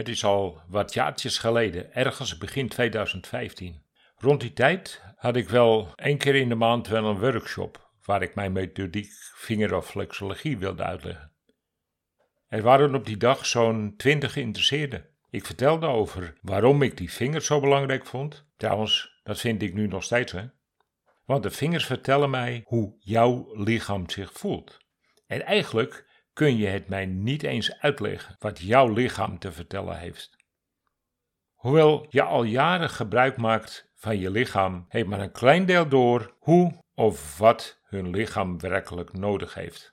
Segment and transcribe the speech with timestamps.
[0.00, 3.82] Het is al wat jaartjes geleden, ergens begin 2015.
[4.16, 8.22] Rond die tijd had ik wel één keer in de maand wel een workshop waar
[8.22, 11.32] ik mijn methodiek vingeraflexologie wilde uitleggen.
[12.48, 15.06] Er waren op die dag zo'n twintig geïnteresseerden.
[15.30, 18.44] Ik vertelde over waarom ik die vingers zo belangrijk vond.
[18.56, 20.44] Trouwens, dat vind ik nu nog steeds, hè.
[21.24, 24.78] Want de vingers vertellen mij hoe jouw lichaam zich voelt.
[25.26, 26.08] En eigenlijk
[26.40, 30.36] kun je het mij niet eens uitleggen wat jouw lichaam te vertellen heeft.
[31.52, 36.36] Hoewel je al jaren gebruik maakt van je lichaam, heeft maar een klein deel door
[36.38, 39.92] hoe of wat hun lichaam werkelijk nodig heeft.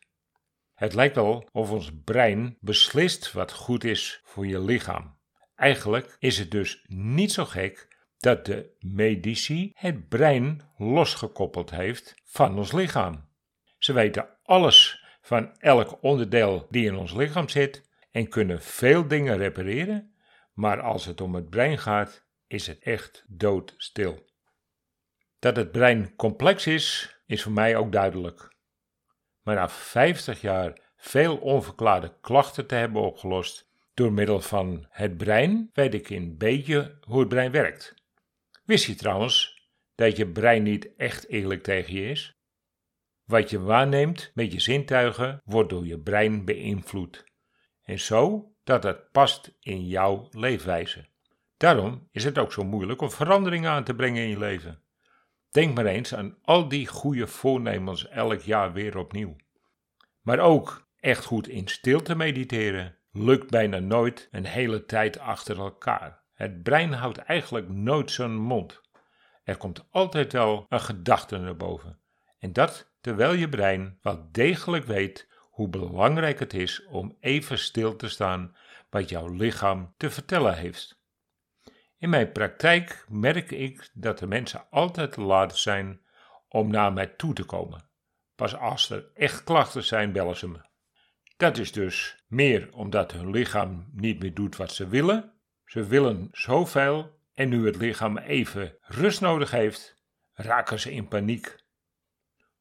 [0.74, 5.18] Het lijkt wel of ons brein beslist wat goed is voor je lichaam.
[5.56, 7.88] Eigenlijk is het dus niet zo gek
[8.18, 13.30] dat de medici het brein losgekoppeld heeft van ons lichaam.
[13.78, 14.97] Ze weten alles
[15.28, 20.14] van elk onderdeel die in ons lichaam zit en kunnen veel dingen repareren,
[20.54, 24.26] maar als het om het brein gaat, is het echt doodstil.
[25.40, 28.56] Dat het brein complex is, is voor mij ook duidelijk.
[29.42, 35.70] Maar na 50 jaar veel onverklaarde klachten te hebben opgelost door middel van het brein,
[35.74, 37.94] weet ik een beetje hoe het brein werkt.
[38.64, 42.37] Wist je trouwens dat je brein niet echt eerlijk tegen je is?
[43.28, 47.26] Wat je waarneemt met je zintuigen wordt door je brein beïnvloed.
[47.84, 51.06] En zo dat het past in jouw leefwijze.
[51.58, 54.82] Daarom is het ook zo moeilijk om veranderingen aan te brengen in je leven.
[55.52, 59.36] Denk maar eens aan al die goede voornemens elk jaar weer opnieuw.
[60.22, 66.24] Maar ook echt goed in stilte mediteren lukt bijna nooit een hele tijd achter elkaar.
[66.34, 68.82] Het brein houdt eigenlijk nooit zijn mond.
[69.44, 72.00] Er komt altijd wel een gedachte naar boven.
[72.40, 77.96] En dat terwijl je brein wel degelijk weet hoe belangrijk het is om even stil
[77.96, 78.56] te staan
[78.90, 81.02] wat jouw lichaam te vertellen heeft.
[81.98, 86.02] In mijn praktijk merk ik dat de mensen altijd te laat zijn
[86.48, 87.90] om naar mij toe te komen.
[88.36, 90.60] Pas als er echt klachten zijn, bellen ze me.
[91.38, 95.34] Dat is dus meer omdat hun lichaam niet meer doet wat ze willen.
[95.66, 100.04] Ze willen zoveel en nu het lichaam even rust nodig heeft,
[100.34, 101.66] raken ze in paniek.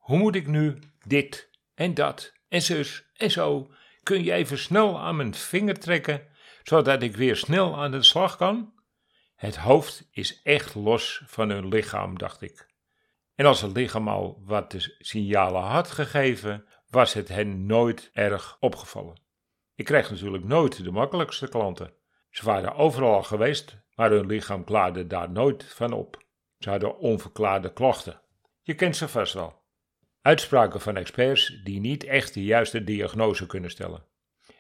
[0.07, 3.71] Hoe moet ik nu dit en dat en zus en zo?
[4.03, 6.27] Kun je even snel aan mijn vinger trekken,
[6.63, 8.73] zodat ik weer snel aan de slag kan?
[9.35, 12.67] Het hoofd is echt los van hun lichaam, dacht ik.
[13.35, 18.57] En als het lichaam al wat de signalen had gegeven, was het hen nooit erg
[18.61, 19.21] opgevallen.
[19.75, 21.93] Ik kreeg natuurlijk nooit de makkelijkste klanten.
[22.31, 26.25] Ze waren overal al geweest, maar hun lichaam klaarde daar nooit van op.
[26.59, 28.21] Ze hadden onverklaarde klachten.
[28.63, 29.65] Je kent ze vast wel.
[30.27, 34.05] Uitspraken van experts die niet echt de juiste diagnose kunnen stellen.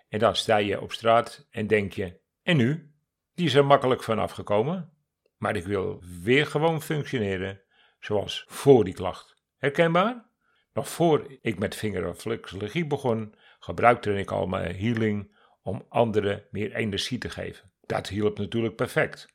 [0.09, 2.94] En dan sta je op straat en denk je: en nu?
[3.34, 4.93] Die is er makkelijk van afgekomen.
[5.37, 7.60] Maar ik wil weer gewoon functioneren
[8.00, 9.43] zoals voor die klacht.
[9.56, 10.31] Herkenbaar?
[10.72, 17.19] Nog voor ik met vingerreflexologie begon, gebruikte ik al mijn healing om anderen meer energie
[17.19, 17.72] te geven.
[17.81, 19.26] Dat hielp natuurlijk perfect.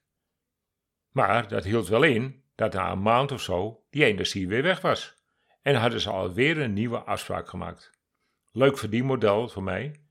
[1.10, 4.82] Maar dat hield wel in dat na een maand of zo die energie weer weg
[4.82, 5.20] was.
[5.62, 7.92] En hadden ze alweer een nieuwe afspraak gemaakt.
[8.52, 10.06] Leuk verdienmodel voor mij,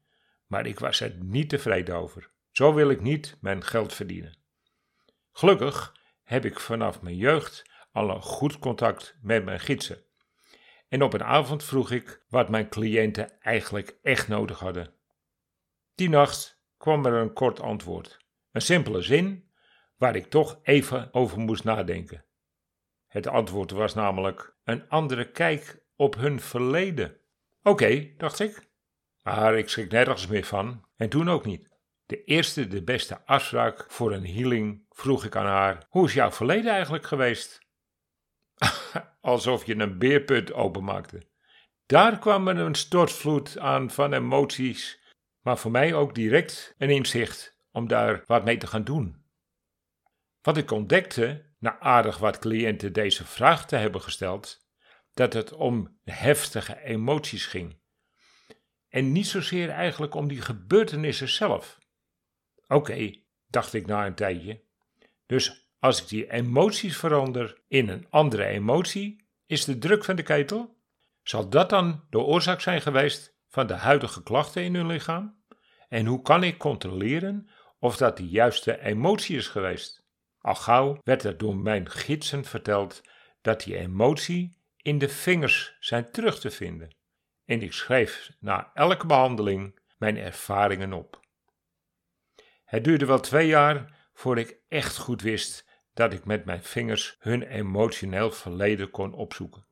[0.46, 2.30] maar ik was er niet tevreden over.
[2.50, 4.38] Zo wil ik niet mijn geld verdienen.
[5.32, 10.04] Gelukkig heb ik vanaf mijn jeugd al een goed contact met mijn gidsen.
[10.88, 14.94] En op een avond vroeg ik wat mijn cliënten eigenlijk echt nodig hadden.
[15.94, 18.18] Die nacht kwam er een kort antwoord.
[18.52, 19.50] Een simpele zin
[19.96, 22.24] waar ik toch even over moest nadenken.
[23.10, 27.16] Het antwoord was namelijk een andere kijk op hun verleden.
[27.62, 28.68] Oké, dacht ik.
[29.22, 31.70] Maar ik schrik nergens meer van en toen ook niet.
[32.06, 36.30] De eerste, de beste afspraak voor een healing vroeg ik aan haar: Hoe is jouw
[36.30, 37.66] verleden eigenlijk geweest?
[39.20, 41.26] Alsof je een beerput openmaakte.
[41.86, 45.00] Daar kwam er een stortvloed aan van emoties,
[45.40, 49.24] maar voor mij ook direct een inzicht om daar wat mee te gaan doen.
[50.42, 54.68] Wat ik ontdekte, na aardig wat cliënten deze vraag te hebben gesteld,
[55.12, 57.78] dat het om heftige emoties ging.
[58.88, 61.78] En niet zozeer eigenlijk om die gebeurtenissen zelf.
[62.66, 63.10] Oké,
[63.46, 64.62] dacht ik na een tijdje.
[65.26, 70.22] Dus als ik die emoties verander in een andere emotie, is de druk van de
[70.22, 70.78] ketel?
[71.22, 75.44] Zal dat dan de oorzaak zijn geweest van de huidige klachten in hun lichaam?
[75.88, 80.09] En hoe kan ik controleren of dat de juiste emotie is geweest?
[80.40, 83.02] Al gauw werd er door mijn gidsen verteld
[83.40, 86.96] dat die emotie in de vingers zijn terug te vinden.
[87.44, 91.20] En ik schreef na elke behandeling mijn ervaringen op.
[92.64, 97.16] Het duurde wel twee jaar voor ik echt goed wist dat ik met mijn vingers
[97.18, 99.66] hun emotioneel verleden kon opzoeken.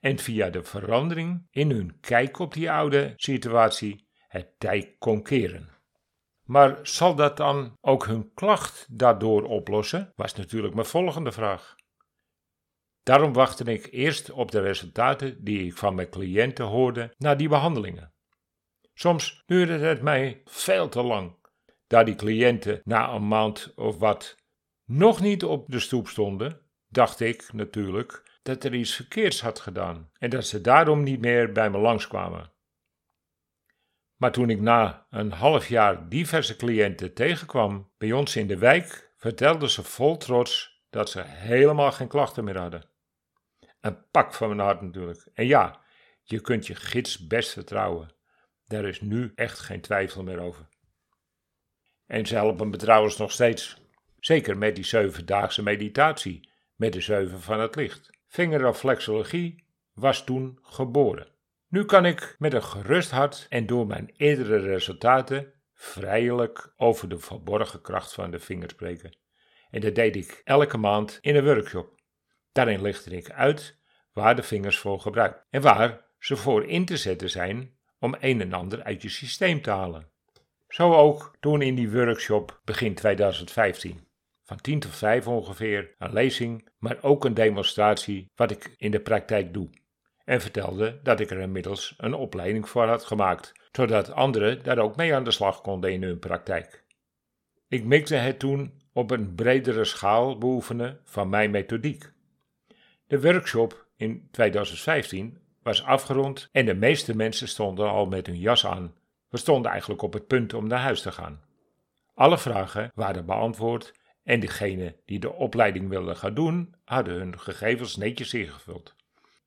[0.00, 5.73] En via de verandering in hun kijk op die oude situatie het tij kon keren.
[6.44, 10.12] Maar zal dat dan ook hun klacht daardoor oplossen?
[10.16, 11.74] Was natuurlijk mijn volgende vraag.
[13.02, 17.48] Daarom wachtte ik eerst op de resultaten die ik van mijn cliënten hoorde na die
[17.48, 18.12] behandelingen.
[18.94, 21.36] Soms duurde het mij veel te lang,
[21.86, 24.36] daar die cliënten na een maand of wat
[24.84, 30.10] nog niet op de stoep stonden, dacht ik natuurlijk dat er iets verkeerds had gedaan
[30.18, 32.52] en dat ze daarom niet meer bij me langskwamen.
[34.24, 39.12] Maar toen ik na een half jaar diverse cliënten tegenkwam bij ons in de wijk,
[39.16, 42.84] vertelden ze vol trots dat ze helemaal geen klachten meer hadden.
[43.80, 45.28] Een pak van mijn hart natuurlijk.
[45.34, 45.80] En ja,
[46.22, 48.14] je kunt je gids best vertrouwen.
[48.66, 50.68] Daar is nu echt geen twijfel meer over.
[52.06, 53.82] En ze helpen me trouwens nog steeds.
[54.20, 58.10] Zeker met die zevendaagse meditatie, met de zeven van het licht.
[58.26, 61.33] Vingeraflexologie was toen geboren.
[61.74, 67.18] Nu kan ik met een gerust hart en door mijn eerdere resultaten vrijelijk over de
[67.18, 69.16] verborgen kracht van de vinger spreken.
[69.70, 72.00] En dat deed ik elke maand in een workshop.
[72.52, 73.78] Daarin lichtte ik uit
[74.12, 78.40] waar de vingers voor gebruikt en waar ze voor in te zetten zijn om een
[78.40, 80.10] en ander uit je systeem te halen.
[80.68, 84.08] Zo ook toen in die workshop begin 2015.
[84.42, 89.00] Van 10 tot 5 ongeveer, een lezing, maar ook een demonstratie wat ik in de
[89.00, 89.82] praktijk doe.
[90.24, 94.96] En vertelde dat ik er inmiddels een opleiding voor had gemaakt, zodat anderen daar ook
[94.96, 96.84] mee aan de slag konden in hun praktijk.
[97.68, 102.12] Ik mikte het toen op een bredere schaal beoefenen van mijn methodiek.
[103.06, 108.66] De workshop in 2015 was afgerond en de meeste mensen stonden al met hun jas
[108.66, 108.94] aan.
[109.28, 111.42] We stonden eigenlijk op het punt om naar huis te gaan.
[112.14, 113.92] Alle vragen waren beantwoord
[114.22, 118.94] en degenen die de opleiding wilden gaan doen, hadden hun gegevens netjes ingevuld.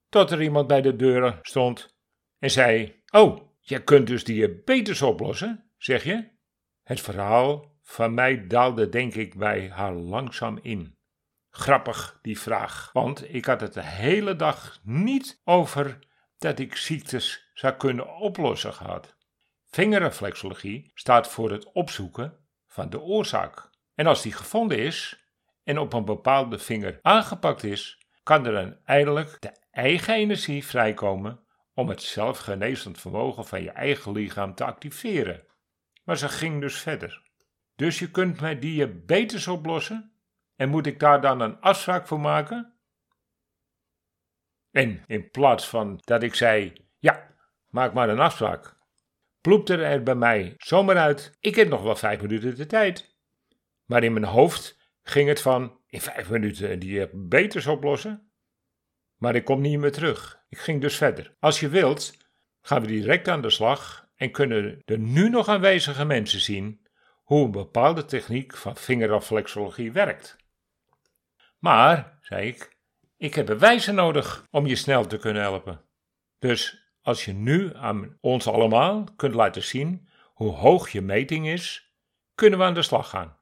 [0.10, 1.96] Tot er iemand bij de deur stond
[2.40, 6.30] en zei: Oh, jij kunt dus diabetes oplossen, zeg je?
[6.84, 10.96] Het verhaal van mij daalde denk ik bij haar langzaam in.
[11.50, 16.00] Grappig die vraag, want ik had het de hele dag niet over
[16.38, 19.16] dat ik ziektes zou kunnen oplossen gehad.
[19.66, 23.70] Vingerreflexologie staat voor het opzoeken van de oorzaak.
[23.94, 25.28] En als die gevonden is
[25.64, 31.40] en op een bepaalde vinger aangepakt is, kan er dan eindelijk de eigen energie vrijkomen
[31.74, 35.46] om het zelfgenezend vermogen van je eigen lichaam te activeren.
[36.04, 37.22] Maar ze ging dus verder.
[37.76, 40.12] Dus je kunt met diabetes oplossen?
[40.56, 42.74] En moet ik daar dan een afspraak voor maken?
[44.72, 47.36] En in plaats van dat ik zei: Ja,
[47.70, 48.78] maak maar een afspraak,
[49.42, 53.16] ploepte er bij mij zomaar uit: Ik heb nog wel vijf minuten de tijd.
[53.86, 58.32] Maar in mijn hoofd ging het van: In vijf minuten diabetes oplossen?
[59.16, 60.44] Maar ik kom niet meer terug.
[60.50, 61.36] Ik ging dus verder.
[61.40, 62.18] Als je wilt,
[62.62, 66.88] gaan we direct aan de slag en kunnen de nu nog aanwezige mensen zien
[67.24, 70.36] hoe een bepaalde techniek van vingeraflexologie werkt.
[71.60, 72.78] Maar, zei ik,
[73.18, 75.82] ik heb bewijzen nodig om je snel te kunnen helpen.
[76.40, 81.94] Dus als je nu aan ons allemaal kunt laten zien hoe hoog je meting is,
[82.36, 83.38] kunnen we aan de slag gaan.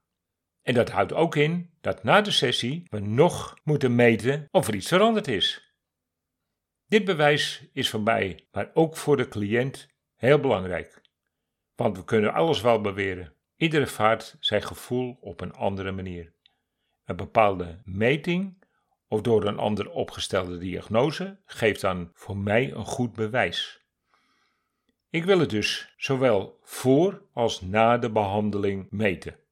[0.66, 4.76] En dat houdt ook in dat na de sessie we nog moeten meten of er
[4.76, 5.76] iets veranderd is.
[6.88, 11.02] Dit bewijs is voor mij, maar ook voor de cliënt, heel belangrijk.
[11.76, 13.34] Want we kunnen alles wel beweren.
[13.56, 16.34] Iedere vaart zijn gevoel op een andere manier.
[17.04, 18.64] Een bepaalde meting
[19.08, 23.86] of door een ander opgestelde diagnose geeft dan voor mij een goed bewijs.
[25.10, 29.44] Ik wil het dus zowel voor als na de behandeling meten.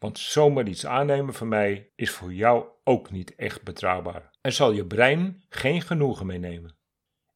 [0.00, 4.30] Want zomaar iets aannemen van mij is voor jou ook niet echt betrouwbaar.
[4.40, 6.76] En zal je brein geen genoegen meenemen.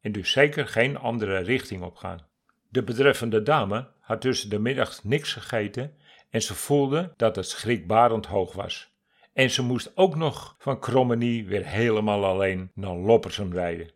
[0.00, 2.26] En dus zeker geen andere richting op gaan.
[2.68, 5.96] De betreffende dame had tussen de middag niks gegeten
[6.30, 8.92] en ze voelde dat het schrikbarend hoog was.
[9.32, 13.92] En ze moest ook nog van Krommenie weer helemaal alleen naar Loppersum rijden.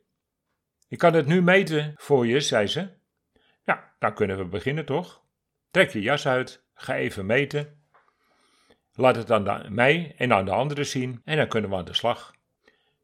[0.88, 2.88] Ik kan het nu meten voor je, zei ze.
[3.64, 5.22] Ja, dan kunnen we beginnen toch?
[5.70, 7.77] Trek je jas uit, ga even meten.
[9.00, 11.94] Laat het aan mij en aan de anderen zien en dan kunnen we aan de
[11.94, 12.34] slag.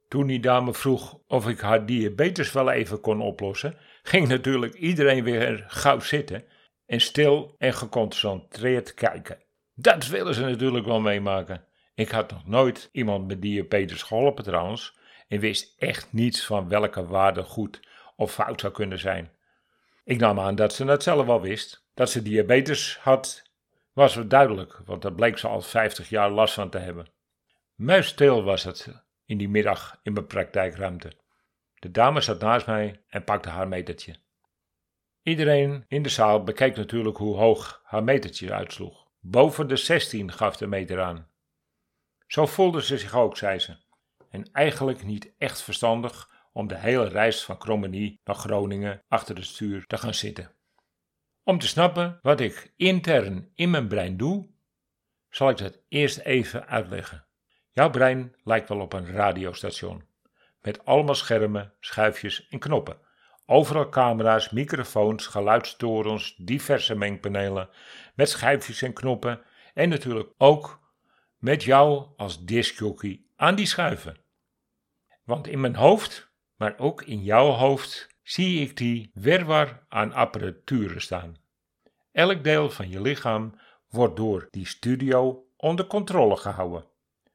[0.08, 5.24] Toen die dame vroeg of ik haar diabetes wel even kon oplossen, ging natuurlijk iedereen
[5.24, 6.44] weer gauw zitten
[6.86, 9.42] en stil en geconcentreerd kijken.
[9.74, 11.64] Dat willen ze natuurlijk wel meemaken.
[11.94, 14.98] Ik had nog nooit iemand met diabetes geholpen trouwens
[15.28, 17.80] en wist echt niets van welke waarde goed
[18.16, 19.32] of fout zou kunnen zijn.
[20.04, 23.42] Ik nam aan dat ze dat zelf wel wist, dat ze diabetes had,
[23.94, 27.06] was het duidelijk, want daar bleek ze al 50 jaar last van te hebben.
[27.74, 31.12] Muisstil was het in die middag in mijn praktijkruimte.
[31.74, 34.14] De dame zat naast mij en pakte haar metertje.
[35.22, 39.06] Iedereen in de zaal bekeek natuurlijk hoe hoog haar metertje uitsloeg.
[39.20, 41.30] Boven de 16 gaf de meter aan.
[42.26, 43.76] Zo voelde ze zich ook, zei ze.
[44.30, 49.44] En eigenlijk niet echt verstandig om de hele reis van Krommenie naar Groningen achter het
[49.44, 50.54] stuur te gaan zitten.
[51.46, 54.50] Om te snappen wat ik intern in mijn brein doe,
[55.28, 57.26] zal ik dat eerst even uitleggen.
[57.70, 60.04] Jouw brein lijkt wel op een radiostation,
[60.60, 62.98] met allemaal schermen, schuifjes en knoppen.
[63.46, 67.68] Overal camera's, microfoons, geluidstorens, diverse mengpanelen,
[68.14, 69.40] met schijfjes en knoppen
[69.74, 70.80] en natuurlijk ook
[71.38, 74.16] met jou als discjockey aan die schuiven.
[75.24, 81.00] Want in mijn hoofd, maar ook in jouw hoofd, zie ik die werwar aan apparaturen
[81.00, 81.36] staan.
[82.12, 86.86] Elk deel van je lichaam wordt door die studio onder controle gehouden.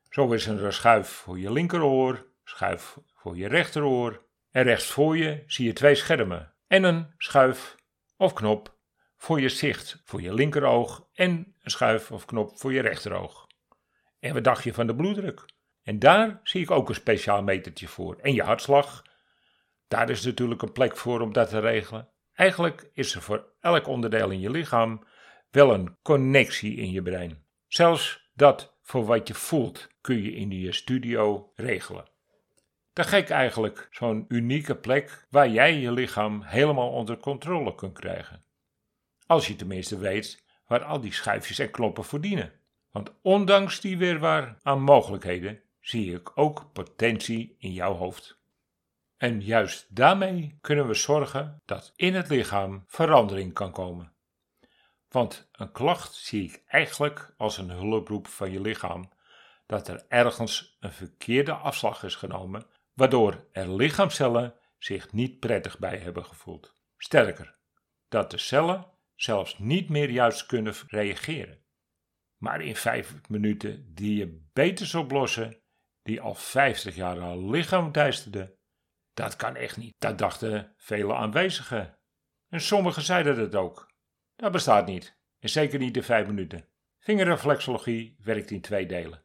[0.09, 5.17] Zo is er een schuif voor je linkeroor, schuif voor je rechteroor en rechts voor
[5.17, 7.75] je zie je twee schermen en een schuif
[8.17, 8.77] of knop
[9.17, 13.47] voor je zicht voor je linkeroog en een schuif of knop voor je rechteroog.
[14.19, 15.45] En wat dacht je van de bloeddruk?
[15.83, 18.17] En daar zie ik ook een speciaal metertje voor.
[18.17, 19.03] En je hartslag,
[19.89, 22.09] daar is natuurlijk een plek voor om dat te regelen.
[22.33, 25.03] Eigenlijk is er voor elk onderdeel in je lichaam
[25.49, 27.45] wel een connectie in je brein.
[27.67, 32.09] Zelfs dat voor wat je voelt kun je in je studio regelen.
[32.93, 38.43] Te gek eigenlijk, zo'n unieke plek waar jij je lichaam helemaal onder controle kunt krijgen.
[39.25, 42.53] Als je tenminste weet waar al die schuifjes en knoppen voor dienen.
[42.91, 48.38] Want ondanks die weerwaar aan mogelijkheden zie ik ook potentie in jouw hoofd.
[49.19, 54.13] En juist daarmee kunnen we zorgen dat in het lichaam verandering kan komen.
[55.09, 59.11] Want een klacht zie ik eigenlijk als een hulproep van je lichaam
[59.65, 65.97] dat er ergens een verkeerde afslag is genomen, waardoor er lichaamcellen zich niet prettig bij
[65.97, 66.73] hebben gevoeld.
[66.97, 67.55] Sterker,
[68.07, 68.85] dat de cellen
[69.15, 71.63] zelfs niet meer juist kunnen reageren.
[72.37, 75.61] Maar in vijf minuten diabetes oplossen,
[76.03, 78.57] die al 50 jaar al lichaam teisterde,
[79.19, 79.95] dat kan echt niet.
[79.97, 81.97] Dat dachten vele aanwezigen.
[82.49, 83.91] En sommigen zeiden het ook.
[84.35, 85.17] Dat bestaat niet.
[85.39, 86.65] En zeker niet in vijf minuten.
[86.99, 89.23] Vingerreflexologie werkt in twee delen.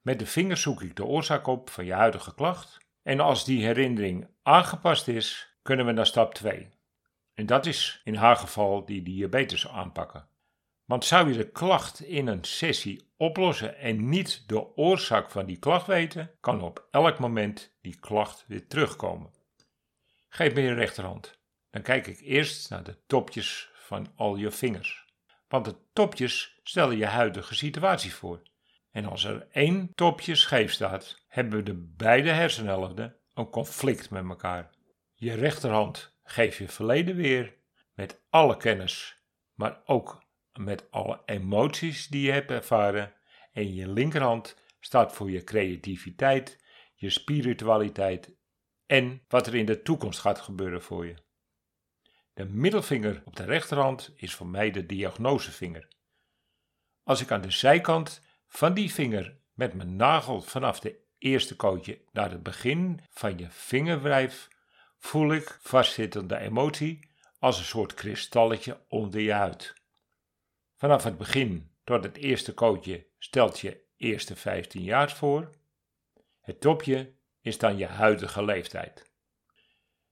[0.00, 2.78] Met de vinger zoek ik de oorzaak op van je huidige klacht.
[3.02, 6.68] En als die herinnering aangepast is, kunnen we naar stap 2.
[7.34, 10.28] En dat is in haar geval die diabetes aanpakken.
[10.92, 15.58] Want zou je de klacht in een sessie oplossen en niet de oorzaak van die
[15.58, 19.30] klacht weten, kan op elk moment die klacht weer terugkomen.
[20.28, 21.38] Geef me je rechterhand.
[21.70, 25.06] Dan kijk ik eerst naar de topjes van al je vingers.
[25.48, 28.42] Want de topjes stellen je huidige situatie voor.
[28.90, 34.70] En als er één topje scheef staat, hebben de beide hersenhelften een conflict met elkaar.
[35.14, 37.56] Je rechterhand geeft je verleden weer
[37.94, 39.16] met alle kennis,
[39.54, 40.21] maar ook
[40.52, 43.14] met alle emoties die je hebt ervaren.
[43.52, 48.36] En je linkerhand staat voor je creativiteit, je spiritualiteit
[48.86, 51.14] en wat er in de toekomst gaat gebeuren voor je.
[52.34, 55.88] De middelvinger op de rechterhand is voor mij de diagnosevinger.
[57.02, 62.00] Als ik aan de zijkant van die vinger met mijn nagel vanaf de eerste kootje
[62.12, 64.48] naar het begin van je vinger wrijf,
[64.98, 69.81] voel ik vastzittende emotie als een soort kristalletje onder je huid.
[70.82, 75.50] Vanaf het begin tot het eerste kootje stelt je eerste 15 jaar voor.
[76.40, 79.10] Het topje is dan je huidige leeftijd.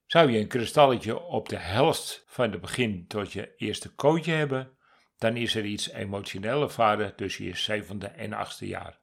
[0.07, 4.77] Zou je een kristalletje op de helft van het begin tot je eerste kootje hebben,
[5.19, 8.99] dan is er iets emotioneel ervaren tussen je zevende en achtste jaar.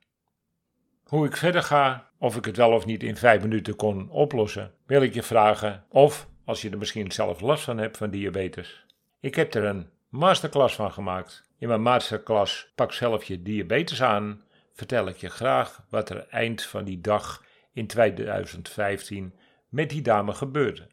[1.04, 4.74] Hoe ik verder ga, of ik het wel of niet in vijf minuten kon oplossen,
[4.86, 8.86] wil ik je vragen of, als je er misschien zelf last van hebt van diabetes.
[9.20, 11.47] Ik heb er een masterclass van gemaakt.
[11.60, 16.64] In mijn masterclass Pak zelf je diabetes aan, vertel ik je graag wat er eind
[16.64, 20.88] van die dag in 2015 met die dame gebeurde.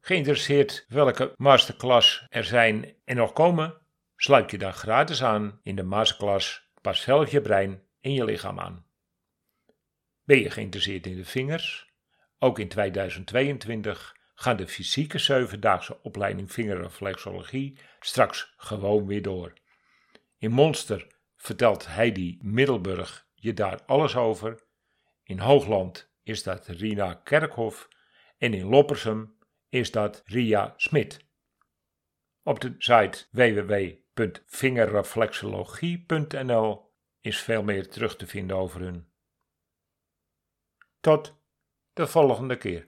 [0.00, 3.80] Geïnteresseerd welke masterclass er zijn en nog komen?
[4.16, 8.58] Sluit je dan gratis aan in de masterclass Pas zelf je brein in je lichaam
[8.60, 8.86] aan.
[10.24, 11.90] Ben je geïnteresseerd in de vingers?
[12.38, 19.52] Ook in 2022 gaan de fysieke zevendaagse opleiding vingerreflexologie straks gewoon weer door.
[20.42, 21.06] In Monster
[21.36, 24.62] vertelt Heidi Middelburg je daar alles over.
[25.22, 27.88] In Hoogland is dat Rina Kerkhoff
[28.38, 31.24] en in Loppersum is dat Ria Smit.
[32.42, 39.12] Op de site www www.vingerreflexologie.nl is veel meer terug te vinden over hun.
[41.00, 41.34] Tot
[41.92, 42.80] de volgende keer.